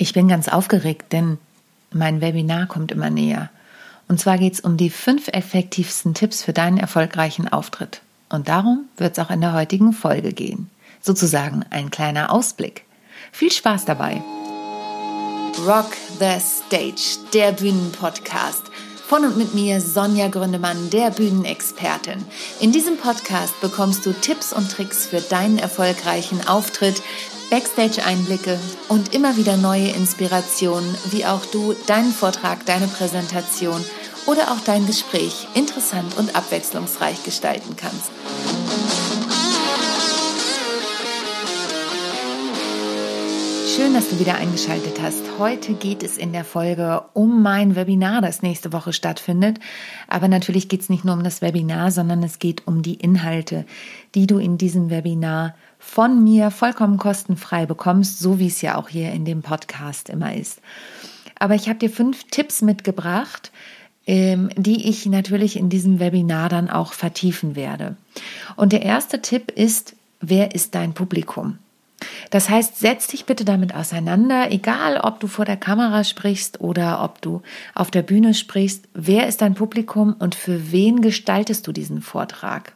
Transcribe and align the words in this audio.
Ich 0.00 0.14
bin 0.14 0.28
ganz 0.28 0.48
aufgeregt, 0.48 1.12
denn 1.12 1.36
mein 1.92 2.22
Webinar 2.22 2.64
kommt 2.64 2.90
immer 2.90 3.10
näher. 3.10 3.50
Und 4.08 4.18
zwar 4.18 4.38
geht 4.38 4.54
es 4.54 4.60
um 4.60 4.78
die 4.78 4.88
fünf 4.88 5.28
effektivsten 5.28 6.14
Tipps 6.14 6.42
für 6.42 6.54
deinen 6.54 6.78
erfolgreichen 6.78 7.48
Auftritt. 7.48 8.00
Und 8.30 8.48
darum 8.48 8.86
wird 8.96 9.18
es 9.18 9.22
auch 9.22 9.30
in 9.30 9.42
der 9.42 9.52
heutigen 9.52 9.92
Folge 9.92 10.32
gehen. 10.32 10.70
Sozusagen 11.02 11.66
ein 11.68 11.90
kleiner 11.90 12.32
Ausblick. 12.32 12.86
Viel 13.30 13.52
Spaß 13.52 13.84
dabei! 13.84 14.22
Rock 15.66 15.92
the 16.18 16.40
Stage, 16.40 17.18
der 17.34 17.52
Bühnenpodcast. 17.52 18.69
Von 19.10 19.24
und 19.24 19.36
mit 19.36 19.54
mir 19.54 19.80
Sonja 19.80 20.28
Gründemann, 20.28 20.88
der 20.88 21.10
Bühnenexpertin. 21.10 22.24
In 22.60 22.70
diesem 22.70 22.96
Podcast 22.96 23.60
bekommst 23.60 24.06
du 24.06 24.12
Tipps 24.12 24.52
und 24.52 24.70
Tricks 24.70 25.04
für 25.04 25.20
deinen 25.20 25.58
erfolgreichen 25.58 26.46
Auftritt, 26.46 27.02
Backstage-Einblicke 27.50 28.56
und 28.86 29.12
immer 29.12 29.36
wieder 29.36 29.56
neue 29.56 29.88
Inspirationen, 29.88 30.94
wie 31.10 31.26
auch 31.26 31.44
du 31.46 31.74
deinen 31.88 32.12
Vortrag, 32.12 32.64
deine 32.66 32.86
Präsentation 32.86 33.84
oder 34.26 34.52
auch 34.52 34.60
dein 34.64 34.86
Gespräch 34.86 35.48
interessant 35.54 36.16
und 36.16 36.36
abwechslungsreich 36.36 37.24
gestalten 37.24 37.74
kannst. 37.74 38.12
Schön, 43.80 43.94
dass 43.94 44.10
du 44.10 44.20
wieder 44.20 44.34
eingeschaltet 44.34 45.00
hast. 45.00 45.38
Heute 45.38 45.72
geht 45.72 46.02
es 46.02 46.18
in 46.18 46.34
der 46.34 46.44
Folge 46.44 47.02
um 47.14 47.42
mein 47.42 47.76
Webinar, 47.76 48.20
das 48.20 48.42
nächste 48.42 48.74
Woche 48.74 48.92
stattfindet. 48.92 49.58
Aber 50.06 50.28
natürlich 50.28 50.68
geht 50.68 50.82
es 50.82 50.90
nicht 50.90 51.06
nur 51.06 51.14
um 51.14 51.24
das 51.24 51.40
Webinar, 51.40 51.90
sondern 51.90 52.22
es 52.22 52.38
geht 52.38 52.66
um 52.66 52.82
die 52.82 52.96
Inhalte, 52.96 53.64
die 54.14 54.26
du 54.26 54.36
in 54.36 54.58
diesem 54.58 54.90
Webinar 54.90 55.54
von 55.78 56.22
mir 56.22 56.50
vollkommen 56.50 56.98
kostenfrei 56.98 57.64
bekommst, 57.64 58.18
so 58.18 58.38
wie 58.38 58.48
es 58.48 58.60
ja 58.60 58.76
auch 58.76 58.90
hier 58.90 59.12
in 59.12 59.24
dem 59.24 59.40
Podcast 59.40 60.10
immer 60.10 60.34
ist. 60.34 60.60
Aber 61.38 61.54
ich 61.54 61.70
habe 61.70 61.78
dir 61.78 61.88
fünf 61.88 62.24
Tipps 62.24 62.60
mitgebracht, 62.60 63.50
ähm, 64.06 64.50
die 64.56 64.90
ich 64.90 65.06
natürlich 65.06 65.56
in 65.56 65.70
diesem 65.70 66.00
Webinar 66.00 66.50
dann 66.50 66.68
auch 66.68 66.92
vertiefen 66.92 67.56
werde. 67.56 67.96
Und 68.56 68.74
der 68.74 68.82
erste 68.82 69.22
Tipp 69.22 69.50
ist, 69.50 69.96
wer 70.20 70.54
ist 70.54 70.74
dein 70.74 70.92
Publikum? 70.92 71.56
Das 72.30 72.48
heißt, 72.48 72.78
setz 72.78 73.08
dich 73.08 73.26
bitte 73.26 73.44
damit 73.44 73.74
auseinander, 73.74 74.50
egal 74.50 74.98
ob 74.98 75.20
du 75.20 75.26
vor 75.26 75.44
der 75.44 75.56
Kamera 75.56 76.04
sprichst 76.04 76.60
oder 76.60 77.02
ob 77.02 77.20
du 77.20 77.42
auf 77.74 77.90
der 77.90 78.02
Bühne 78.02 78.34
sprichst, 78.34 78.88
wer 78.94 79.26
ist 79.26 79.42
dein 79.42 79.54
Publikum 79.54 80.14
und 80.18 80.34
für 80.34 80.72
wen 80.72 81.00
gestaltest 81.00 81.66
du 81.66 81.72
diesen 81.72 82.02
Vortrag? 82.02 82.72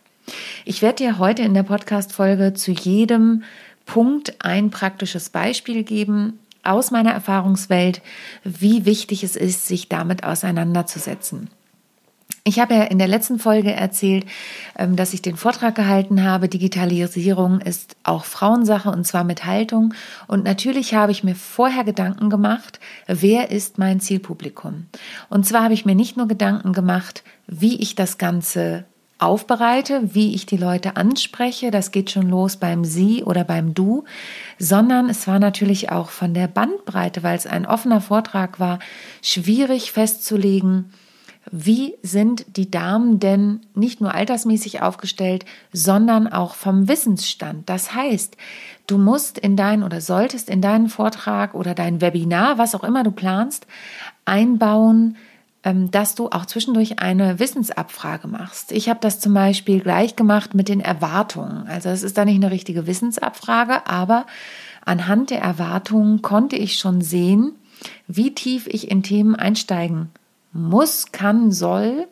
Ich 0.64 0.82
werde 0.82 1.04
dir 1.04 1.18
heute 1.18 1.42
in 1.42 1.54
der 1.54 1.62
Podcast-Folge 1.62 2.54
zu 2.54 2.72
jedem 2.72 3.44
Punkt 3.86 4.34
ein 4.38 4.70
praktisches 4.70 5.28
Beispiel 5.28 5.84
geben 5.84 6.38
aus 6.62 6.90
meiner 6.90 7.12
Erfahrungswelt, 7.12 8.00
wie 8.42 8.86
wichtig 8.86 9.22
es 9.22 9.36
ist, 9.36 9.68
sich 9.68 9.88
damit 9.88 10.24
auseinanderzusetzen. 10.24 11.50
Ich 12.46 12.58
habe 12.58 12.74
ja 12.74 12.82
in 12.82 12.98
der 12.98 13.08
letzten 13.08 13.38
Folge 13.38 13.72
erzählt, 13.72 14.26
ähm, 14.78 14.96
dass 14.96 15.14
ich 15.14 15.22
den 15.22 15.36
Vortrag 15.36 15.74
gehalten 15.74 16.22
habe. 16.22 16.50
Digitalisierung 16.50 17.62
ist 17.62 17.96
auch 18.02 18.26
Frauensache 18.26 18.90
und 18.90 19.06
zwar 19.06 19.24
mit 19.24 19.46
Haltung. 19.46 19.94
Und 20.26 20.44
natürlich 20.44 20.92
habe 20.92 21.10
ich 21.10 21.24
mir 21.24 21.36
vorher 21.36 21.84
Gedanken 21.84 22.28
gemacht, 22.28 22.80
wer 23.06 23.50
ist 23.50 23.78
mein 23.78 23.98
Zielpublikum? 24.00 24.88
Und 25.30 25.46
zwar 25.46 25.62
habe 25.62 25.72
ich 25.72 25.86
mir 25.86 25.94
nicht 25.94 26.18
nur 26.18 26.28
Gedanken 26.28 26.74
gemacht, 26.74 27.22
wie 27.46 27.80
ich 27.80 27.94
das 27.94 28.18
Ganze 28.18 28.84
aufbereite, 29.18 30.14
wie 30.14 30.34
ich 30.34 30.44
die 30.44 30.58
Leute 30.58 30.96
anspreche. 30.96 31.70
Das 31.70 31.92
geht 31.92 32.10
schon 32.10 32.28
los 32.28 32.58
beim 32.58 32.84
Sie 32.84 33.24
oder 33.24 33.44
beim 33.44 33.72
Du, 33.72 34.04
sondern 34.58 35.08
es 35.08 35.26
war 35.26 35.38
natürlich 35.38 35.90
auch 35.90 36.10
von 36.10 36.34
der 36.34 36.48
Bandbreite, 36.48 37.22
weil 37.22 37.38
es 37.38 37.46
ein 37.46 37.64
offener 37.64 38.02
Vortrag 38.02 38.60
war, 38.60 38.80
schwierig 39.22 39.92
festzulegen, 39.92 40.92
wie 41.50 41.94
sind 42.02 42.56
die 42.56 42.70
Damen 42.70 43.20
denn 43.20 43.60
nicht 43.74 44.00
nur 44.00 44.14
altersmäßig 44.14 44.82
aufgestellt, 44.82 45.44
sondern 45.72 46.26
auch 46.26 46.54
vom 46.54 46.88
Wissensstand. 46.88 47.68
Das 47.68 47.94
heißt, 47.94 48.36
du 48.86 48.98
musst 48.98 49.38
in 49.38 49.56
deinen 49.56 49.82
oder 49.82 50.00
solltest 50.00 50.48
in 50.48 50.60
deinen 50.60 50.88
Vortrag 50.88 51.54
oder 51.54 51.74
dein 51.74 52.00
Webinar, 52.00 52.58
was 52.58 52.74
auch 52.74 52.84
immer 52.84 53.04
du 53.04 53.10
planst, 53.10 53.66
einbauen, 54.24 55.16
ähm, 55.64 55.90
dass 55.90 56.14
du 56.14 56.28
auch 56.30 56.46
zwischendurch 56.46 56.98
eine 57.00 57.38
Wissensabfrage 57.38 58.26
machst. 58.26 58.72
Ich 58.72 58.88
habe 58.88 59.00
das 59.00 59.20
zum 59.20 59.34
Beispiel 59.34 59.80
gleich 59.80 60.16
gemacht 60.16 60.54
mit 60.54 60.68
den 60.68 60.80
Erwartungen. 60.80 61.66
Also 61.68 61.90
es 61.90 62.02
ist 62.02 62.16
da 62.16 62.24
nicht 62.24 62.36
eine 62.36 62.50
richtige 62.50 62.86
Wissensabfrage, 62.86 63.86
aber 63.86 64.26
anhand 64.84 65.30
der 65.30 65.40
Erwartungen 65.40 66.22
konnte 66.22 66.56
ich 66.56 66.78
schon 66.78 67.02
sehen, 67.02 67.52
wie 68.06 68.34
tief 68.34 68.66
ich 68.66 68.90
in 68.90 69.02
Themen 69.02 69.34
einsteigen 69.34 70.10
muss, 70.54 71.12
kann, 71.12 71.52
soll 71.52 72.06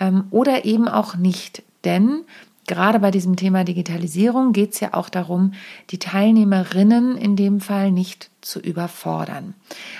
ähm, 0.00 0.24
oder 0.30 0.64
eben 0.64 0.88
auch 0.88 1.16
nicht. 1.16 1.62
Denn 1.84 2.24
gerade 2.66 2.98
bei 2.98 3.10
diesem 3.10 3.36
Thema 3.36 3.64
Digitalisierung 3.64 4.52
geht 4.52 4.74
es 4.74 4.80
ja 4.80 4.94
auch 4.94 5.08
darum, 5.08 5.52
die 5.90 5.98
Teilnehmerinnen 5.98 7.16
in 7.16 7.36
dem 7.36 7.60
Fall 7.60 7.90
nicht 7.90 8.30
zu 8.40 8.60
überfordern. 8.60 9.54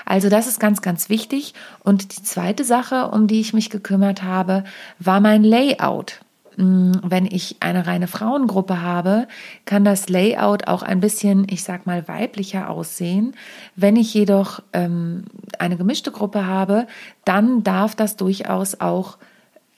Also 0.04 0.28
das 0.28 0.46
ist 0.46 0.60
ganz, 0.60 0.82
ganz 0.82 1.08
wichtig. 1.08 1.54
Und 1.82 2.16
die 2.16 2.22
zweite 2.22 2.64
Sache, 2.64 3.08
um 3.08 3.26
die 3.26 3.40
ich 3.40 3.54
mich 3.54 3.70
gekümmert 3.70 4.22
habe, 4.22 4.64
war 4.98 5.20
mein 5.20 5.44
Layout. 5.44 6.20
Mm, 6.56 6.92
wenn 7.02 7.26
ich 7.26 7.56
eine 7.60 7.86
reine 7.86 8.06
Frauengruppe 8.06 8.80
habe, 8.80 9.26
kann 9.64 9.84
das 9.84 10.08
Layout 10.08 10.68
auch 10.68 10.82
ein 10.82 11.00
bisschen, 11.00 11.46
ich 11.48 11.64
sag 11.64 11.86
mal, 11.86 12.06
weiblicher 12.08 12.70
aussehen. 12.70 13.34
Wenn 13.76 13.96
ich 13.96 14.14
jedoch 14.14 14.62
ähm, 14.72 15.24
eine 15.58 15.76
gemischte 15.76 16.12
Gruppe 16.12 16.46
habe, 16.46 16.86
dann 17.24 17.64
darf 17.64 17.94
das 17.94 18.16
durchaus 18.16 18.80
auch 18.80 19.18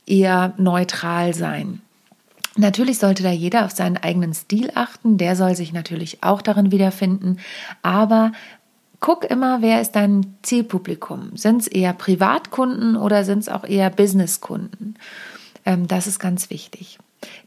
eher 0.07 0.55
neutral 0.59 1.35
sein. 1.35 1.81
Natürlich 2.57 2.99
sollte 2.99 3.23
da 3.23 3.31
jeder 3.31 3.67
auf 3.67 3.73
seinen 3.73 3.99
eigenen 3.99 4.33
Stil 4.33 4.71
achten, 4.75 5.19
der 5.19 5.37
soll 5.37 5.55
sich 5.55 5.73
natürlich 5.73 6.23
auch 6.23 6.41
darin 6.41 6.73
wiederfinden, 6.73 7.39
aber 7.83 8.33
guck 9.01 9.25
immer, 9.25 9.61
wer 9.61 9.83
ist 9.83 9.93
dein 9.93 10.35
Zielpublikum? 10.43 11.37
Sind 11.37 11.63
es 11.63 11.69
eher 11.69 11.93
Privatkunden 11.93 12.97
oder 12.97 13.25
sind 13.25 13.41
es 13.41 13.49
auch 13.51 13.65
eher 13.65 13.91
Businesskunden? 13.91 14.97
Ähm, 15.67 15.87
das 15.87 16.07
ist 16.07 16.19
ganz 16.19 16.49
wichtig. 16.49 16.99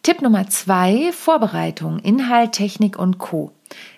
Tipp 0.04 0.22
Nummer 0.22 0.48
zwei, 0.50 1.12
Vorbereitung, 1.12 2.00
Inhalt, 2.00 2.52
Technik 2.52 3.00
und 3.00 3.18
Co. 3.18 3.52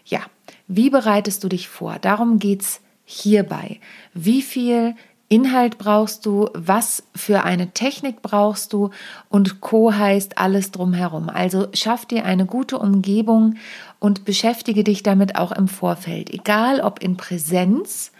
Ja, 0.05 0.21
wie 0.67 0.89
bereitest 0.89 1.43
du 1.43 1.49
dich 1.49 1.67
vor? 1.67 1.97
Darum 1.99 2.39
geht 2.39 2.61
es 2.61 2.81
hierbei. 3.03 3.79
Wie 4.13 4.41
viel 4.41 4.95
Inhalt 5.27 5.77
brauchst 5.77 6.25
du, 6.25 6.49
was 6.53 7.03
für 7.15 7.43
eine 7.43 7.71
Technik 7.71 8.21
brauchst 8.21 8.73
du 8.73 8.89
und 9.29 9.61
Co 9.61 9.93
heißt 9.93 10.37
alles 10.37 10.71
drumherum. 10.71 11.29
Also 11.29 11.67
schaff 11.73 12.05
dir 12.05 12.25
eine 12.25 12.45
gute 12.45 12.77
Umgebung 12.77 13.55
und 13.99 14.25
beschäftige 14.25 14.83
dich 14.83 15.03
damit 15.03 15.37
auch 15.37 15.53
im 15.53 15.69
Vorfeld, 15.69 16.29
egal 16.31 16.81
ob 16.81 17.01
in 17.01 17.15
Präsenz. 17.15 18.11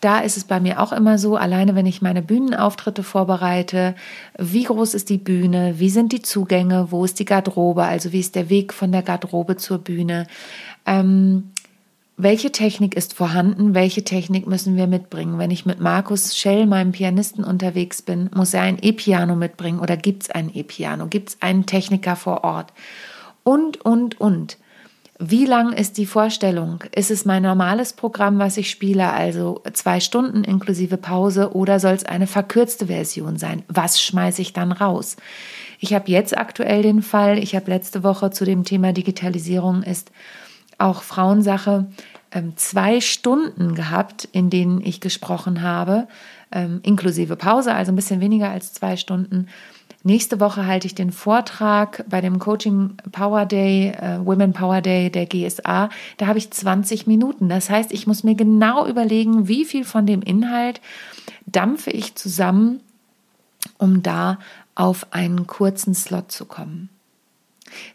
Da 0.00 0.20
ist 0.20 0.36
es 0.36 0.44
bei 0.44 0.60
mir 0.60 0.80
auch 0.80 0.92
immer 0.92 1.18
so, 1.18 1.36
alleine 1.36 1.74
wenn 1.74 1.86
ich 1.86 2.02
meine 2.02 2.22
Bühnenauftritte 2.22 3.02
vorbereite, 3.02 3.96
wie 4.38 4.62
groß 4.62 4.94
ist 4.94 5.10
die 5.10 5.18
Bühne, 5.18 5.74
wie 5.78 5.90
sind 5.90 6.12
die 6.12 6.22
Zugänge, 6.22 6.88
wo 6.90 7.04
ist 7.04 7.18
die 7.18 7.24
Garderobe, 7.24 7.84
also 7.84 8.12
wie 8.12 8.20
ist 8.20 8.36
der 8.36 8.48
Weg 8.48 8.72
von 8.72 8.92
der 8.92 9.02
Garderobe 9.02 9.56
zur 9.56 9.78
Bühne. 9.78 10.28
Ähm, 10.86 11.50
welche 12.16 12.50
Technik 12.50 12.96
ist 12.96 13.14
vorhanden, 13.14 13.74
welche 13.74 14.02
Technik 14.02 14.46
müssen 14.46 14.76
wir 14.76 14.88
mitbringen. 14.88 15.38
Wenn 15.38 15.52
ich 15.52 15.66
mit 15.66 15.80
Markus 15.80 16.36
Schell, 16.36 16.66
meinem 16.66 16.90
Pianisten, 16.90 17.44
unterwegs 17.44 18.02
bin, 18.02 18.28
muss 18.34 18.54
er 18.54 18.62
ein 18.62 18.78
E-Piano 18.80 19.36
mitbringen 19.36 19.78
oder 19.78 19.96
gibt 19.96 20.24
es 20.24 20.30
ein 20.30 20.50
E-Piano, 20.52 21.06
gibt 21.06 21.30
es 21.30 21.36
einen 21.42 21.66
Techniker 21.66 22.16
vor 22.16 22.42
Ort 22.42 22.72
und, 23.44 23.80
und, 23.84 24.20
und. 24.20 24.58
Wie 25.20 25.46
lang 25.46 25.72
ist 25.72 25.98
die 25.98 26.06
Vorstellung? 26.06 26.84
Ist 26.94 27.10
es 27.10 27.24
mein 27.24 27.42
normales 27.42 27.92
Programm, 27.92 28.38
was 28.38 28.56
ich 28.56 28.70
spiele, 28.70 29.12
also 29.12 29.62
zwei 29.72 29.98
Stunden 29.98 30.44
inklusive 30.44 30.96
Pause, 30.96 31.54
oder 31.54 31.80
soll 31.80 31.94
es 31.94 32.04
eine 32.04 32.28
verkürzte 32.28 32.86
Version 32.86 33.36
sein? 33.36 33.64
Was 33.66 34.00
schmeiße 34.00 34.40
ich 34.40 34.52
dann 34.52 34.70
raus? 34.70 35.16
Ich 35.80 35.92
habe 35.92 36.08
jetzt 36.10 36.38
aktuell 36.38 36.82
den 36.82 37.02
Fall, 37.02 37.38
ich 37.38 37.56
habe 37.56 37.70
letzte 37.70 38.04
Woche 38.04 38.30
zu 38.30 38.44
dem 38.44 38.62
Thema 38.62 38.92
Digitalisierung 38.92 39.82
ist 39.82 40.12
auch 40.78 41.02
Frauensache 41.02 41.86
ähm, 42.30 42.52
zwei 42.56 43.00
Stunden 43.00 43.74
gehabt, 43.74 44.28
in 44.30 44.50
denen 44.50 44.80
ich 44.80 45.00
gesprochen 45.00 45.62
habe, 45.62 46.06
ähm, 46.52 46.78
inklusive 46.84 47.34
Pause, 47.34 47.74
also 47.74 47.90
ein 47.90 47.96
bisschen 47.96 48.20
weniger 48.20 48.50
als 48.50 48.72
zwei 48.72 48.96
Stunden. 48.96 49.48
Nächste 50.04 50.38
Woche 50.38 50.66
halte 50.66 50.86
ich 50.86 50.94
den 50.94 51.10
Vortrag 51.10 52.04
bei 52.08 52.20
dem 52.20 52.38
Coaching 52.38 52.96
Power 53.10 53.46
Day, 53.46 53.88
äh, 53.90 54.24
Women 54.24 54.52
Power 54.52 54.80
Day 54.80 55.10
der 55.10 55.26
GSA. 55.26 55.90
Da 56.16 56.26
habe 56.26 56.38
ich 56.38 56.50
20 56.50 57.06
Minuten. 57.06 57.48
Das 57.48 57.68
heißt, 57.68 57.92
ich 57.92 58.06
muss 58.06 58.22
mir 58.22 58.36
genau 58.36 58.86
überlegen, 58.86 59.48
wie 59.48 59.64
viel 59.64 59.84
von 59.84 60.06
dem 60.06 60.22
Inhalt 60.22 60.80
dampfe 61.46 61.90
ich 61.90 62.14
zusammen, 62.14 62.80
um 63.76 64.02
da 64.02 64.38
auf 64.76 65.08
einen 65.10 65.48
kurzen 65.48 65.94
Slot 65.94 66.30
zu 66.30 66.44
kommen. 66.44 66.90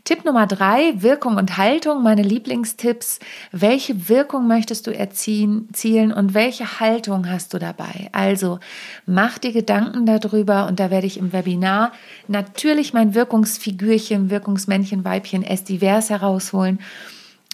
Tipp 0.04 0.26
Nummer 0.26 0.48
drei, 0.48 0.94
Wirkung 1.02 1.38
und 1.38 1.58
Haltung, 1.58 2.04
meine 2.04 2.24
Lieblingstipps. 2.24 3.20
Welche 3.52 4.10
Wirkung 4.10 4.48
möchtest 4.48 4.88
du 4.88 4.92
erzielen 4.92 6.12
und 6.12 6.34
welche 6.34 6.80
Haltung 6.80 7.30
hast 7.30 7.54
du 7.54 7.60
dabei? 7.60 8.10
Also 8.12 8.60
mach 9.06 9.38
dir 9.38 9.52
Gedanken 9.52 10.06
darüber 10.06 10.68
und 10.68 10.80
da 10.80 10.92
werde 10.92 11.08
ich 11.08 11.18
im 11.18 11.34
Webinar 11.34 11.92
natürlich 12.28 12.94
mein 12.94 13.14
Wirkungsfigürchen, 13.16 14.30
Wirkungsmännchen, 14.30 15.04
Weibchen 15.04 15.44
S 15.44 15.64
divers 15.64 16.10
herausholen 16.10 16.80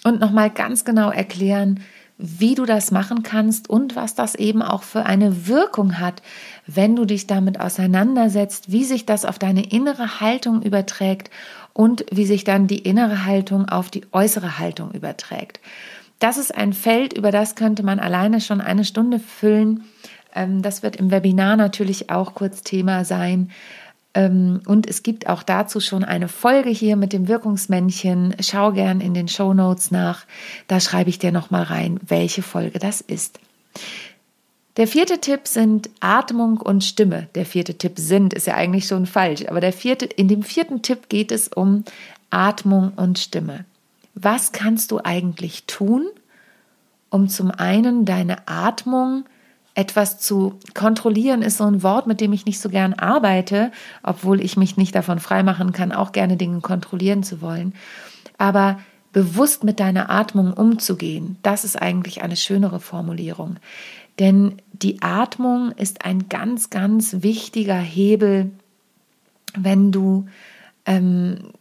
und 0.04 0.20
nochmal 0.20 0.50
ganz 0.50 0.84
genau 0.84 1.10
erklären, 1.10 1.80
wie 2.20 2.54
du 2.54 2.66
das 2.66 2.90
machen 2.90 3.22
kannst 3.22 3.70
und 3.70 3.96
was 3.96 4.14
das 4.14 4.34
eben 4.34 4.62
auch 4.62 4.82
für 4.82 5.06
eine 5.06 5.48
Wirkung 5.48 5.98
hat, 5.98 6.22
wenn 6.66 6.94
du 6.94 7.04
dich 7.04 7.26
damit 7.26 7.58
auseinandersetzt, 7.58 8.70
wie 8.70 8.84
sich 8.84 9.06
das 9.06 9.24
auf 9.24 9.38
deine 9.38 9.70
innere 9.70 10.20
Haltung 10.20 10.62
überträgt 10.62 11.30
und 11.72 12.04
wie 12.10 12.26
sich 12.26 12.44
dann 12.44 12.66
die 12.66 12.78
innere 12.78 13.24
Haltung 13.24 13.68
auf 13.68 13.90
die 13.90 14.02
äußere 14.12 14.58
Haltung 14.58 14.92
überträgt. 14.92 15.60
Das 16.18 16.36
ist 16.36 16.54
ein 16.54 16.74
Feld, 16.74 17.14
über 17.14 17.30
das 17.30 17.54
könnte 17.54 17.82
man 17.82 17.98
alleine 17.98 18.42
schon 18.42 18.60
eine 18.60 18.84
Stunde 18.84 19.18
füllen. 19.18 19.84
Ähm, 20.34 20.60
das 20.60 20.82
wird 20.82 20.96
im 20.96 21.10
Webinar 21.10 21.56
natürlich 21.56 22.10
auch 22.10 22.34
kurz 22.34 22.62
Thema 22.62 23.04
sein. 23.04 23.50
Ähm, 24.14 24.60
und 24.66 24.88
es 24.88 25.02
gibt 25.02 25.28
auch 25.28 25.42
dazu 25.42 25.80
schon 25.80 26.04
eine 26.04 26.28
Folge 26.28 26.70
hier 26.70 26.96
mit 26.96 27.12
dem 27.12 27.28
Wirkungsmännchen. 27.28 28.34
Schau 28.40 28.72
gern 28.72 29.00
in 29.00 29.14
den 29.14 29.28
Show 29.28 29.54
Notes 29.54 29.90
nach. 29.90 30.24
Da 30.66 30.80
schreibe 30.80 31.10
ich 31.10 31.18
dir 31.18 31.32
nochmal 31.32 31.64
rein, 31.64 32.00
welche 32.06 32.42
Folge 32.42 32.78
das 32.78 33.00
ist. 33.00 33.38
Der 34.76 34.86
vierte 34.86 35.18
Tipp 35.18 35.46
sind 35.46 35.90
Atmung 36.00 36.58
und 36.58 36.84
Stimme. 36.84 37.28
Der 37.34 37.44
vierte 37.44 37.74
Tipp 37.74 37.98
sind 37.98 38.34
ist 38.34 38.46
ja 38.46 38.54
eigentlich 38.54 38.86
schon 38.86 39.06
falsch, 39.06 39.44
aber 39.46 39.60
der 39.60 39.72
vierte, 39.72 40.06
in 40.06 40.28
dem 40.28 40.42
vierten 40.42 40.82
Tipp 40.82 41.08
geht 41.08 41.32
es 41.32 41.48
um 41.48 41.84
Atmung 42.30 42.92
und 42.96 43.18
Stimme. 43.18 43.64
Was 44.14 44.52
kannst 44.52 44.90
du 44.90 45.00
eigentlich 45.02 45.64
tun, 45.64 46.06
um 47.10 47.28
zum 47.28 47.50
einen 47.50 48.04
deine 48.04 48.48
Atmung 48.48 49.24
etwas 49.74 50.18
zu 50.18 50.58
kontrollieren 50.74 51.42
ist 51.42 51.58
so 51.58 51.64
ein 51.64 51.82
Wort, 51.82 52.06
mit 52.06 52.20
dem 52.20 52.32
ich 52.32 52.44
nicht 52.44 52.60
so 52.60 52.68
gern 52.68 52.94
arbeite, 52.94 53.70
obwohl 54.02 54.40
ich 54.40 54.56
mich 54.56 54.76
nicht 54.76 54.94
davon 54.94 55.20
freimachen 55.20 55.72
kann, 55.72 55.92
auch 55.92 56.12
gerne 56.12 56.36
Dinge 56.36 56.60
kontrollieren 56.60 57.22
zu 57.22 57.40
wollen. 57.40 57.74
Aber 58.36 58.80
bewusst 59.12 59.64
mit 59.64 59.80
deiner 59.80 60.10
Atmung 60.10 60.52
umzugehen, 60.52 61.36
das 61.42 61.64
ist 61.64 61.80
eigentlich 61.80 62.22
eine 62.22 62.36
schönere 62.36 62.80
Formulierung. 62.80 63.56
Denn 64.18 64.60
die 64.72 65.02
Atmung 65.02 65.72
ist 65.72 66.04
ein 66.04 66.28
ganz, 66.28 66.70
ganz 66.70 67.16
wichtiger 67.22 67.78
Hebel, 67.78 68.50
wenn 69.56 69.92
du 69.92 70.26
ähm, 70.84 71.52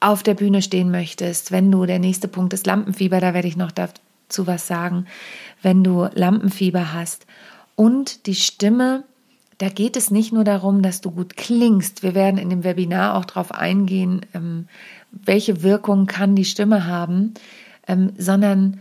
auf 0.00 0.22
der 0.22 0.34
Bühne 0.34 0.62
stehen 0.62 0.90
möchtest, 0.90 1.52
wenn 1.52 1.70
du, 1.70 1.86
der 1.86 1.98
nächste 1.98 2.28
Punkt 2.28 2.52
ist 2.52 2.66
Lampenfieber, 2.66 3.20
da 3.20 3.34
werde 3.34 3.48
ich 3.48 3.56
noch 3.56 3.72
dazu 4.28 4.46
was 4.46 4.66
sagen, 4.66 5.06
wenn 5.62 5.84
du 5.84 6.08
Lampenfieber 6.14 6.92
hast. 6.92 7.26
Und 7.76 8.26
die 8.26 8.34
Stimme, 8.34 9.04
da 9.58 9.68
geht 9.68 9.96
es 9.96 10.10
nicht 10.10 10.32
nur 10.32 10.44
darum, 10.44 10.82
dass 10.82 11.00
du 11.00 11.10
gut 11.10 11.36
klingst. 11.36 12.02
Wir 12.02 12.14
werden 12.14 12.38
in 12.38 12.50
dem 12.50 12.64
Webinar 12.64 13.16
auch 13.16 13.24
darauf 13.24 13.52
eingehen, 13.52 14.26
ähm, 14.34 14.68
welche 15.10 15.62
Wirkung 15.62 16.06
kann 16.06 16.34
die 16.34 16.44
Stimme 16.44 16.86
haben, 16.86 17.34
ähm, 17.86 18.12
sondern 18.18 18.80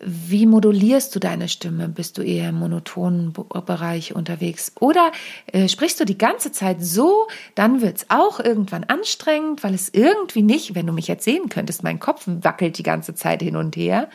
wie 0.00 0.46
modulierst 0.46 1.14
du 1.14 1.20
deine 1.20 1.48
Stimme? 1.48 1.88
Bist 1.88 2.18
du 2.18 2.22
eher 2.22 2.50
im 2.50 2.56
monotonen 2.56 3.32
Bereich 3.32 4.14
unterwegs? 4.14 4.72
Oder 4.80 5.12
äh, 5.46 5.68
sprichst 5.68 5.98
du 6.00 6.04
die 6.04 6.18
ganze 6.18 6.52
Zeit 6.52 6.84
so, 6.84 7.26
dann 7.54 7.80
wird 7.80 7.98
es 7.98 8.06
auch 8.10 8.40
irgendwann 8.40 8.84
anstrengend, 8.84 9.62
weil 9.62 9.72
es 9.72 9.88
irgendwie 9.92 10.42
nicht, 10.42 10.74
wenn 10.74 10.86
du 10.86 10.92
mich 10.92 11.08
jetzt 11.08 11.24
sehen 11.24 11.48
könntest, 11.48 11.82
mein 11.82 12.00
Kopf 12.00 12.24
wackelt 12.26 12.76
die 12.78 12.82
ganze 12.82 13.14
Zeit 13.14 13.42
hin 13.42 13.56
und 13.56 13.76
her. 13.76 14.10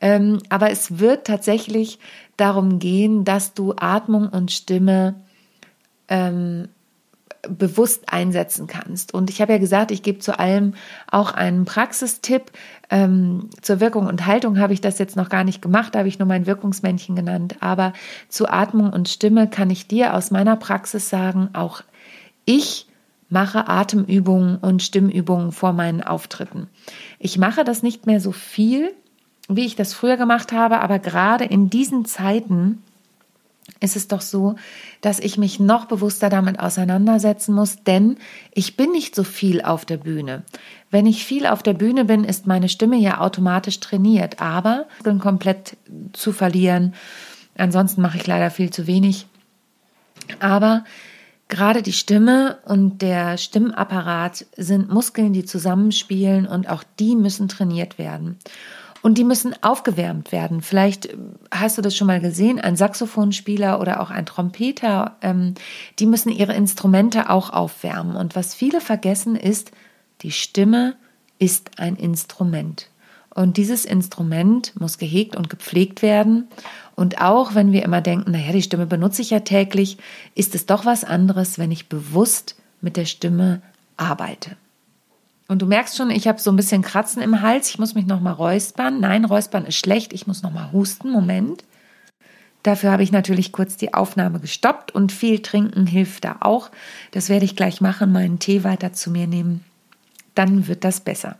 Ähm, 0.00 0.40
aber 0.48 0.70
es 0.70 0.98
wird 0.98 1.26
tatsächlich 1.26 1.98
darum 2.36 2.78
gehen, 2.78 3.24
dass 3.24 3.54
du 3.54 3.74
Atmung 3.76 4.28
und 4.28 4.50
Stimme 4.50 5.14
ähm, 6.08 6.68
bewusst 7.48 8.12
einsetzen 8.12 8.66
kannst. 8.66 9.14
Und 9.14 9.30
ich 9.30 9.40
habe 9.40 9.52
ja 9.52 9.58
gesagt, 9.58 9.90
ich 9.90 10.02
gebe 10.02 10.18
zu 10.18 10.38
allem 10.38 10.74
auch 11.10 11.32
einen 11.32 11.64
Praxistipp. 11.64 12.50
Ähm, 12.90 13.48
zur 13.62 13.80
Wirkung 13.80 14.06
und 14.06 14.26
Haltung 14.26 14.58
habe 14.58 14.72
ich 14.72 14.80
das 14.80 14.98
jetzt 14.98 15.16
noch 15.16 15.28
gar 15.28 15.44
nicht 15.44 15.62
gemacht, 15.62 15.94
da 15.94 16.00
habe 16.00 16.08
ich 16.08 16.18
nur 16.18 16.28
mein 16.28 16.46
Wirkungsmännchen 16.46 17.16
genannt. 17.16 17.56
Aber 17.60 17.92
zu 18.28 18.48
Atmung 18.48 18.92
und 18.92 19.08
Stimme 19.08 19.48
kann 19.48 19.70
ich 19.70 19.86
dir 19.86 20.14
aus 20.14 20.30
meiner 20.30 20.56
Praxis 20.56 21.08
sagen, 21.08 21.50
auch 21.52 21.82
ich 22.44 22.86
mache 23.28 23.68
Atemübungen 23.68 24.56
und 24.56 24.82
Stimmübungen 24.82 25.52
vor 25.52 25.72
meinen 25.72 26.02
Auftritten. 26.02 26.68
Ich 27.18 27.38
mache 27.38 27.64
das 27.64 27.82
nicht 27.82 28.06
mehr 28.06 28.20
so 28.20 28.32
viel, 28.32 28.92
wie 29.48 29.66
ich 29.66 29.76
das 29.76 29.94
früher 29.94 30.16
gemacht 30.16 30.52
habe, 30.52 30.80
aber 30.80 30.98
gerade 30.98 31.44
in 31.44 31.70
diesen 31.70 32.04
Zeiten 32.04 32.82
ist 33.78 33.96
es 33.96 34.08
doch 34.08 34.20
so, 34.20 34.56
dass 35.00 35.20
ich 35.20 35.38
mich 35.38 35.60
noch 35.60 35.86
bewusster 35.86 36.28
damit 36.28 36.58
auseinandersetzen 36.58 37.54
muss, 37.54 37.82
denn 37.84 38.16
ich 38.52 38.76
bin 38.76 38.90
nicht 38.92 39.14
so 39.14 39.24
viel 39.24 39.62
auf 39.62 39.84
der 39.84 39.96
Bühne. 39.96 40.44
Wenn 40.90 41.06
ich 41.06 41.24
viel 41.24 41.46
auf 41.46 41.62
der 41.62 41.74
Bühne 41.74 42.04
bin, 42.04 42.24
ist 42.24 42.46
meine 42.46 42.68
Stimme 42.68 42.96
ja 42.96 43.20
automatisch 43.20 43.80
trainiert, 43.80 44.40
aber 44.40 44.86
komplett 45.20 45.76
zu 46.12 46.32
verlieren. 46.32 46.94
Ansonsten 47.56 48.02
mache 48.02 48.18
ich 48.18 48.26
leider 48.26 48.50
viel 48.50 48.70
zu 48.70 48.86
wenig. 48.86 49.26
Aber 50.40 50.84
gerade 51.48 51.82
die 51.82 51.92
Stimme 51.92 52.58
und 52.64 53.02
der 53.02 53.36
Stimmapparat 53.38 54.46
sind 54.56 54.90
Muskeln, 54.90 55.32
die 55.32 55.44
zusammenspielen 55.44 56.46
und 56.46 56.68
auch 56.68 56.84
die 56.98 57.16
müssen 57.16 57.48
trainiert 57.48 57.98
werden. 57.98 58.38
Und 59.02 59.16
die 59.16 59.24
müssen 59.24 59.54
aufgewärmt 59.62 60.30
werden. 60.30 60.60
Vielleicht 60.60 61.06
äh, 61.06 61.16
hast 61.50 61.78
du 61.78 61.82
das 61.82 61.96
schon 61.96 62.06
mal 62.06 62.20
gesehen, 62.20 62.60
ein 62.60 62.76
Saxophonspieler 62.76 63.80
oder 63.80 64.00
auch 64.00 64.10
ein 64.10 64.26
Trompeter, 64.26 65.16
ähm, 65.22 65.54
die 65.98 66.06
müssen 66.06 66.30
ihre 66.30 66.54
Instrumente 66.54 67.30
auch 67.30 67.50
aufwärmen. 67.50 68.16
Und 68.16 68.36
was 68.36 68.54
viele 68.54 68.80
vergessen 68.80 69.36
ist, 69.36 69.72
die 70.22 70.32
Stimme 70.32 70.96
ist 71.38 71.78
ein 71.78 71.96
Instrument. 71.96 72.90
Und 73.32 73.56
dieses 73.56 73.84
Instrument 73.84 74.78
muss 74.78 74.98
gehegt 74.98 75.36
und 75.36 75.48
gepflegt 75.48 76.02
werden. 76.02 76.48
Und 76.96 77.20
auch 77.20 77.54
wenn 77.54 77.72
wir 77.72 77.84
immer 77.84 78.00
denken, 78.00 78.32
naja, 78.32 78.52
die 78.52 78.62
Stimme 78.62 78.86
benutze 78.86 79.22
ich 79.22 79.30
ja 79.30 79.40
täglich, 79.40 79.98
ist 80.34 80.54
es 80.54 80.66
doch 80.66 80.84
was 80.84 81.04
anderes, 81.04 81.58
wenn 81.58 81.70
ich 81.70 81.88
bewusst 81.88 82.56
mit 82.80 82.96
der 82.96 83.06
Stimme 83.06 83.62
arbeite. 83.96 84.56
Und 85.50 85.60
du 85.60 85.66
merkst 85.66 85.96
schon, 85.96 86.10
ich 86.10 86.28
habe 86.28 86.38
so 86.40 86.52
ein 86.52 86.56
bisschen 86.56 86.80
Kratzen 86.80 87.20
im 87.20 87.42
Hals. 87.42 87.68
Ich 87.70 87.80
muss 87.80 87.96
mich 87.96 88.06
noch 88.06 88.20
mal 88.20 88.30
räuspern. 88.30 89.00
Nein, 89.00 89.24
räuspern 89.24 89.66
ist 89.66 89.78
schlecht. 89.78 90.12
Ich 90.12 90.28
muss 90.28 90.44
noch 90.44 90.52
mal 90.52 90.70
husten. 90.70 91.10
Moment. 91.10 91.64
Dafür 92.62 92.92
habe 92.92 93.02
ich 93.02 93.10
natürlich 93.10 93.50
kurz 93.50 93.76
die 93.76 93.92
Aufnahme 93.92 94.38
gestoppt 94.38 94.92
und 94.94 95.10
viel 95.10 95.42
trinken 95.42 95.88
hilft 95.88 96.24
da 96.24 96.36
auch. 96.38 96.70
Das 97.10 97.28
werde 97.28 97.46
ich 97.46 97.56
gleich 97.56 97.80
machen, 97.80 98.12
meinen 98.12 98.38
Tee 98.38 98.62
weiter 98.62 98.92
zu 98.92 99.10
mir 99.10 99.26
nehmen. 99.26 99.64
Dann 100.36 100.68
wird 100.68 100.84
das 100.84 101.00
besser. 101.00 101.36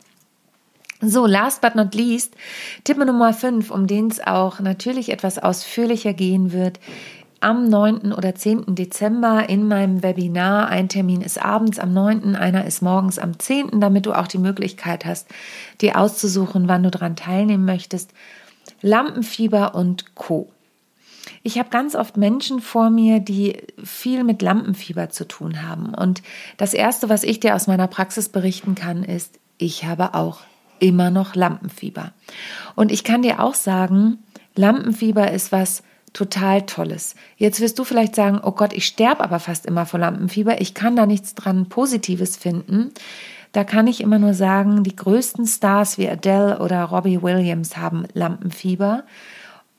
So, 1.00 1.24
last 1.24 1.60
but 1.60 1.76
not 1.76 1.94
least, 1.94 2.34
Tipp 2.82 2.98
Nummer 2.98 3.32
5, 3.32 3.70
um 3.70 3.86
den 3.86 4.08
es 4.08 4.20
auch 4.26 4.58
natürlich 4.58 5.10
etwas 5.10 5.38
ausführlicher 5.38 6.14
gehen 6.14 6.52
wird, 6.52 6.80
am 7.40 7.68
9. 7.68 8.12
oder 8.12 8.34
10. 8.34 8.74
Dezember 8.74 9.48
in 9.48 9.66
meinem 9.66 10.02
Webinar. 10.02 10.68
Ein 10.68 10.88
Termin 10.88 11.22
ist 11.22 11.42
abends 11.42 11.78
am 11.78 11.92
9., 11.92 12.36
einer 12.36 12.66
ist 12.66 12.82
morgens 12.82 13.18
am 13.18 13.38
10., 13.38 13.80
damit 13.80 14.06
du 14.06 14.12
auch 14.12 14.26
die 14.26 14.38
Möglichkeit 14.38 15.04
hast, 15.04 15.28
dir 15.80 15.98
auszusuchen, 15.98 16.68
wann 16.68 16.82
du 16.82 16.90
daran 16.90 17.16
teilnehmen 17.16 17.64
möchtest. 17.64 18.12
Lampenfieber 18.82 19.74
und 19.74 20.14
Co. 20.14 20.50
Ich 21.42 21.58
habe 21.58 21.70
ganz 21.70 21.94
oft 21.94 22.16
Menschen 22.16 22.60
vor 22.60 22.90
mir, 22.90 23.20
die 23.20 23.56
viel 23.82 24.24
mit 24.24 24.42
Lampenfieber 24.42 25.08
zu 25.08 25.26
tun 25.26 25.66
haben. 25.66 25.94
Und 25.94 26.22
das 26.58 26.74
Erste, 26.74 27.08
was 27.08 27.24
ich 27.24 27.40
dir 27.40 27.54
aus 27.54 27.66
meiner 27.66 27.86
Praxis 27.86 28.28
berichten 28.28 28.74
kann, 28.74 29.02
ist, 29.02 29.38
ich 29.56 29.84
habe 29.84 30.14
auch 30.14 30.40
immer 30.78 31.10
noch 31.10 31.34
Lampenfieber. 31.34 32.12
Und 32.74 32.92
ich 32.92 33.04
kann 33.04 33.22
dir 33.22 33.40
auch 33.40 33.54
sagen, 33.54 34.18
Lampenfieber 34.54 35.30
ist 35.30 35.52
was, 35.52 35.82
total 36.12 36.62
Tolles. 36.62 37.14
Jetzt 37.36 37.60
wirst 37.60 37.78
du 37.78 37.84
vielleicht 37.84 38.14
sagen, 38.14 38.40
oh 38.42 38.52
Gott, 38.52 38.72
ich 38.72 38.86
sterbe 38.86 39.22
aber 39.22 39.38
fast 39.38 39.66
immer 39.66 39.86
vor 39.86 40.00
Lampenfieber. 40.00 40.60
Ich 40.60 40.74
kann 40.74 40.96
da 40.96 41.06
nichts 41.06 41.34
dran 41.34 41.68
Positives 41.68 42.36
finden. 42.36 42.92
Da 43.52 43.64
kann 43.64 43.86
ich 43.86 44.00
immer 44.00 44.18
nur 44.18 44.34
sagen, 44.34 44.84
die 44.84 44.94
größten 44.94 45.46
Stars 45.46 45.98
wie 45.98 46.08
Adele 46.08 46.60
oder 46.60 46.84
Robbie 46.84 47.22
Williams 47.22 47.76
haben 47.76 48.06
Lampenfieber 48.14 49.04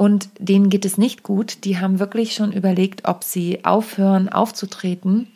und 0.01 0.29
denen 0.39 0.69
geht 0.69 0.83
es 0.83 0.97
nicht 0.97 1.21
gut. 1.21 1.63
Die 1.63 1.79
haben 1.79 1.99
wirklich 1.99 2.33
schon 2.33 2.51
überlegt, 2.51 3.07
ob 3.07 3.23
sie 3.23 3.63
aufhören 3.63 4.29
aufzutreten. 4.29 5.27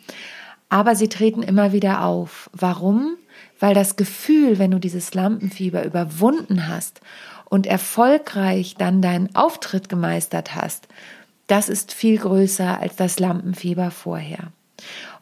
Aber 0.68 0.96
sie 0.96 1.08
treten 1.08 1.44
immer 1.44 1.72
wieder 1.72 2.04
auf. 2.04 2.50
Warum? 2.52 3.16
Weil 3.60 3.74
das 3.74 3.94
Gefühl, 3.94 4.58
wenn 4.58 4.72
du 4.72 4.80
dieses 4.80 5.14
Lampenfieber 5.14 5.84
überwunden 5.84 6.66
hast 6.66 7.00
und 7.48 7.66
erfolgreich 7.66 8.74
dann 8.76 9.02
deinen 9.02 9.34
Auftritt 9.34 9.88
gemeistert 9.88 10.54
hast, 10.54 10.88
das 11.46 11.68
ist 11.68 11.92
viel 11.92 12.18
größer 12.18 12.80
als 12.80 12.96
das 12.96 13.18
Lampenfieber 13.18 13.90
vorher. 13.90 14.52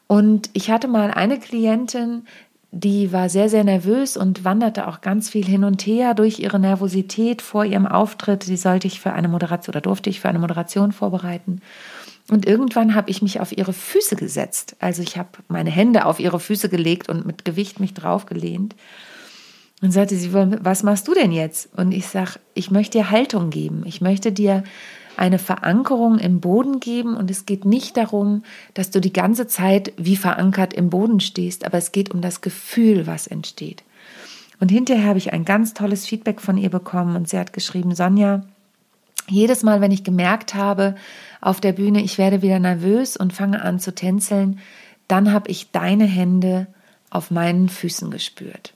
Und 0.07 0.51
ich 0.53 0.71
hatte 0.71 0.89
mal 0.89 1.11
eine 1.11 1.39
Klientin, 1.39 2.27
die 2.71 3.13
war 3.13 3.29
sehr, 3.29 3.49
sehr 3.49 3.63
nervös 3.63 4.17
und 4.17 4.45
wanderte 4.45 4.89
auch 4.89 5.01
ganz 5.01 5.31
viel 5.31 5.45
hin 5.45 5.63
und 5.63 5.87
her 5.87 6.13
durch 6.15 6.41
ihre 6.41 6.59
Nervosität 6.59 7.41
vor 7.41 7.65
ihrem 7.65 7.87
Auftritt. 7.87 8.49
Die 8.49 8.57
sollte 8.57 8.89
ich 8.89 9.01
für 9.01 9.13
eine 9.13 9.29
Moderation 9.29 9.73
oder 9.75 9.81
durfte 9.81 10.11
ich 10.11 10.21
für 10.21 10.29
eine 10.29 10.41
Moderation 10.41 10.91
vorbereiten. 10.91 11.61
Und 12.31 12.47
irgendwann 12.47 12.95
habe 12.95 13.11
ich 13.11 13.23
mich 13.23 13.39
auf 13.39 13.57
ihre 13.57 13.73
Füße 13.73 14.17
gesetzt. 14.17 14.77
Also 14.81 15.03
ich 15.03 15.17
habe 15.17 15.29
meine 15.49 15.71
Hände 15.71 16.05
auf 16.05 16.19
ihre 16.19 16.41
Füße 16.41 16.69
gelegt 16.69 17.09
und 17.09 17.27
mit 17.27 17.45
Gewicht 17.45 17.79
mich 17.79 17.95
draufgelehnt. 17.95 18.75
Und 19.83 19.91
sagte 19.91 20.17
sie, 20.17 20.33
was 20.33 20.83
machst 20.83 21.09
du 21.09 21.15
denn 21.15 21.33
jetzt? 21.33 21.69
Und 21.77 21.93
ich 21.93 22.07
sage, 22.07 22.41
ich 22.55 22.71
möchte 22.71 22.99
dir 22.99 23.11
Haltung 23.11 23.51
geben. 23.51 23.83
Ich 23.85 24.01
möchte 24.01 24.33
dir 24.33 24.65
eine 25.17 25.39
Verankerung 25.39 26.19
im 26.19 26.41
Boden 26.41 26.81
geben. 26.81 27.17
Und 27.17 27.31
es 27.31 27.47
geht 27.47 27.65
nicht 27.65 27.97
darum, 27.97 28.43
dass 28.75 28.91
du 28.91 29.01
die 29.01 29.13
ganze 29.13 29.47
Zeit 29.47 29.93
wie 29.97 30.17
verankert 30.17 30.75
im 30.75 30.91
Boden 30.91 31.21
stehst, 31.21 31.65
aber 31.65 31.79
es 31.79 31.93
geht 31.93 32.13
um 32.13 32.21
das 32.21 32.41
Gefühl, 32.41 33.07
was 33.07 33.27
entsteht. 33.27 33.83
Und 34.61 34.71
hinterher 34.71 35.09
habe 35.09 35.19
ich 35.19 35.33
ein 35.33 35.45
ganz 35.45 35.75
tolles 35.75 36.07
Feedback 36.07 36.41
von 36.41 36.57
ihr 36.57 36.71
bekommen 36.71 37.17
und 37.17 37.29
sie 37.29 37.39
hat 37.39 37.53
geschrieben, 37.53 37.95
Sonja, 37.95 38.43
jedes 39.29 39.63
Mal, 39.63 39.81
wenn 39.81 39.91
ich 39.91 40.05
gemerkt 40.05 40.55
habe 40.55 40.95
auf 41.41 41.61
der 41.61 41.73
Bühne, 41.73 42.03
ich 42.03 42.19
werde 42.19 42.43
wieder 42.43 42.59
nervös 42.59 43.17
und 43.17 43.33
fange 43.33 43.63
an 43.63 43.81
zu 43.81 43.95
tänzeln, 43.95 44.61
dann 45.09 45.33
habe 45.33 45.51
ich 45.51 45.71
deine 45.71 46.05
Hände 46.05 46.67
auf 47.11 47.31
meinen 47.31 47.69
Füßen 47.69 48.11
gespürt. 48.11 48.75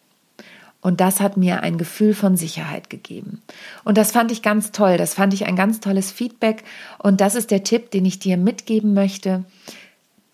Und 0.80 1.00
das 1.00 1.20
hat 1.20 1.36
mir 1.36 1.62
ein 1.62 1.76
Gefühl 1.76 2.14
von 2.14 2.36
Sicherheit 2.36 2.88
gegeben. 2.88 3.42
Und 3.84 3.98
das 3.98 4.12
fand 4.12 4.30
ich 4.30 4.42
ganz 4.42 4.70
toll. 4.70 4.96
Das 4.96 5.14
fand 5.14 5.34
ich 5.34 5.46
ein 5.46 5.56
ganz 5.56 5.80
tolles 5.80 6.12
Feedback. 6.12 6.62
Und 6.98 7.20
das 7.20 7.34
ist 7.34 7.50
der 7.50 7.64
Tipp, 7.64 7.90
den 7.90 8.04
ich 8.04 8.20
dir 8.20 8.36
mitgeben 8.36 8.94
möchte. 8.94 9.44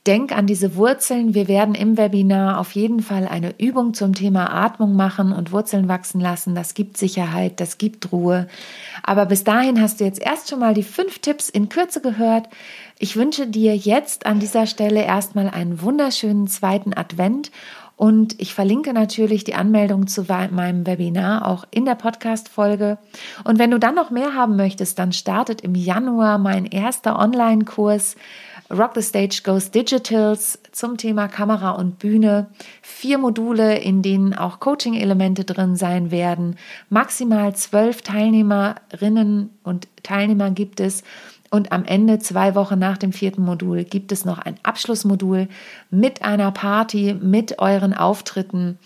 Denk 0.07 0.37
an 0.37 0.47
diese 0.47 0.77
Wurzeln. 0.77 1.33
Wir 1.33 1.49
werden 1.49 1.75
im 1.75 1.97
Webinar 1.97 2.61
auf 2.61 2.73
jeden 2.73 3.01
Fall 3.01 3.27
eine 3.27 3.55
Übung 3.59 3.95
zum 3.95 4.13
Thema 4.13 4.53
Atmung 4.53 4.97
machen 4.97 5.33
und 5.33 5.51
Wurzeln 5.51 5.89
wachsen 5.89 6.21
lassen. 6.21 6.55
Das 6.55 6.75
gibt 6.75 6.99
Sicherheit, 6.99 7.59
das 7.59 7.79
gibt 7.79 8.13
Ruhe. 8.13 8.47
Aber 9.03 9.25
bis 9.25 9.45
dahin 9.45 9.81
hast 9.81 10.01
du 10.01 10.05
jetzt 10.05 10.21
erst 10.21 10.51
schon 10.51 10.61
mal 10.61 10.75
die 10.75 10.83
fünf 10.83 11.21
Tipps 11.21 11.49
in 11.49 11.71
Kürze 11.71 12.03
gehört. 12.03 12.51
Ich 12.99 13.17
wünsche 13.17 13.47
dir 13.47 13.75
jetzt 13.75 14.27
an 14.27 14.41
dieser 14.41 14.67
Stelle 14.67 15.03
erstmal 15.03 15.49
einen 15.49 15.81
wunderschönen 15.81 16.49
zweiten 16.49 16.93
Advent 16.93 17.51
und 17.97 18.41
ich 18.41 18.55
verlinke 18.55 18.93
natürlich 18.93 19.45
die 19.45 19.55
Anmeldung 19.55 20.07
zu 20.07 20.25
meinem 20.25 20.87
Webinar 20.87 21.47
auch 21.47 21.65
in 21.71 21.85
der 21.85 21.95
Podcast-Folge. 21.95 22.99
Und 23.45 23.59
wenn 23.59 23.71
du 23.71 23.79
dann 23.79 23.95
noch 23.95 24.11
mehr 24.11 24.35
haben 24.35 24.57
möchtest, 24.57 24.99
dann 24.99 25.13
startet 25.13 25.61
im 25.61 25.75
Januar 25.75 26.39
mein 26.39 26.67
erster 26.67 27.19
Online-Kurs 27.19 28.17
Rock 28.71 28.93
the 28.95 29.03
Stage 29.03 29.43
Goes 29.45 29.71
Digitals 29.71 30.59
zum 30.73 30.97
Thema 30.97 31.29
Kamera 31.29 31.73
und 31.73 31.99
Bühne. 31.99 32.49
Vier 32.83 33.19
Module, 33.19 33.79
in 33.79 34.03
denen 34.03 34.35
auch 34.35 34.59
Coaching-Elemente 34.59 35.45
drin 35.45 35.77
sein 35.77 36.11
werden. 36.11 36.57
Maximal 36.89 37.55
zwölf 37.55 38.03
Teilnehmerinnen 38.03 39.51
und 39.63 39.87
Teilnehmer 40.03 40.51
gibt 40.51 40.81
es. 40.81 41.05
Und 41.55 41.71
am 41.71 41.85
Ende, 41.85 42.19
zwei 42.19 42.57
Wochen 42.57 42.81
nach 42.81 42.99
dem 42.99 43.13
vierten 43.13 43.45
Modul, 43.45 43.85
gibt 43.85 44.11
es 44.11 44.25
noch 44.25 44.41
ein 44.41 44.57
Abschlussmodul 44.65 45.47
mit 45.89 46.25
einer 46.25 46.51
Party, 46.51 47.15
mit 47.15 47.61
euren 47.61 47.95
Auftritten 47.95 48.77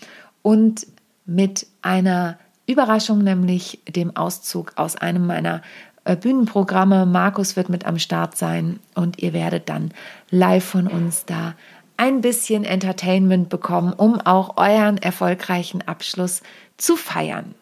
und 0.43 0.85
mit 1.25 1.65
einer 1.81 2.37
Überraschung, 2.67 3.23
nämlich 3.23 3.79
dem 3.89 4.15
Auszug 4.15 4.73
aus 4.75 4.95
einem 4.95 5.25
meiner 5.25 5.63
äh, 6.03 6.15
Bühnenprogramme. 6.15 7.07
Markus 7.07 7.55
wird 7.55 7.69
mit 7.69 7.87
am 7.87 7.97
Start 7.97 8.37
sein 8.37 8.79
und 8.93 9.17
ihr 9.17 9.33
werdet 9.33 9.67
dann 9.67 9.89
live 10.29 10.63
von 10.63 10.85
uns 10.85 11.25
da 11.25 11.55
ein 11.97 12.21
bisschen 12.21 12.65
Entertainment 12.65 13.49
bekommen, 13.49 13.93
um 13.93 14.21
auch 14.21 14.57
euren 14.57 14.97
erfolgreichen 14.99 15.81
Abschluss 15.87 16.43
zu 16.77 16.95
feiern. 16.95 17.55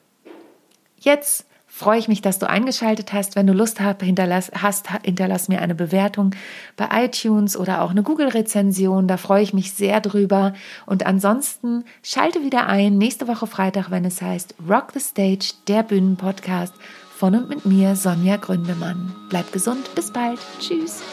Jetzt 1.00 1.47
freue 1.78 2.00
ich 2.00 2.08
mich, 2.08 2.22
dass 2.22 2.40
du 2.40 2.50
eingeschaltet 2.50 3.14
hast. 3.14 3.36
Wenn 3.36 3.48
du 3.48 3.54
Lust 3.54 3.80
hast, 3.80 4.02
hinterlass, 4.02 4.52
hast, 4.54 4.88
hinterlass 5.04 5.48
mir 5.48 5.62
eine 5.62 5.76
Bewertung 5.76 6.32
bei 6.76 6.88
iTunes 7.06 7.56
oder 7.56 7.82
auch 7.82 7.92
eine 7.92 8.04
Google-Rezension. 8.04 9.08
Da 9.08 9.18
freue 9.18 9.44
ich 9.44 9.54
mich 9.54 9.74
sehr 9.74 10.02
drüber. 10.02 10.54
Und 10.86 11.06
ansonsten 11.06 11.86
schalte 12.02 12.42
wieder 12.44 12.66
ein 12.66 12.98
nächste 12.98 13.28
Woche 13.28 13.48
Freitag, 13.48 13.92
wenn 13.92 14.06
es 14.06 14.22
heißt 14.22 14.56
Rock 14.68 14.92
the 14.94 15.00
Stage, 15.00 15.54
der 15.68 15.84
Bühnenpodcast 15.84 16.74
von 17.16 17.36
und 17.36 17.50
mit 17.50 17.66
mir, 17.66 17.96
Sonja 17.96 18.38
Gründemann. 18.38 19.16
Bleib 19.30 19.52
gesund, 19.52 19.94
bis 19.96 20.12
bald. 20.12 20.40
Tschüss. 20.60 21.04